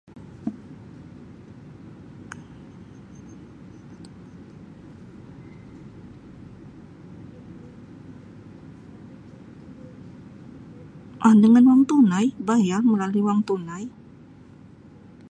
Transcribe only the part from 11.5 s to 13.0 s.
wang tunai bayar